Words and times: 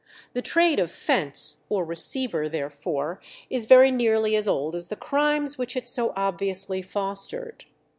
The 0.33 0.41
trade 0.41 0.79
of 0.79 0.89
fence, 0.91 1.63
or 1.69 1.85
receiver, 1.85 2.49
therefore, 2.49 3.21
is 3.51 3.67
very 3.67 3.91
nearly 3.91 4.35
as 4.35 4.47
old 4.47 4.75
as 4.75 4.87
the 4.87 4.95
crimes 4.95 5.59
which 5.59 5.75
it 5.75 5.87
so 5.87 6.11
obviously 6.15 6.81
fostered. 6.81 7.65